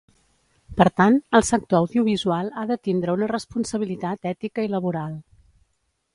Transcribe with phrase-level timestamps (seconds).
[0.79, 5.15] Per tant, el sector audiovisual ha de tindre una responsabilitat ètica i laboral.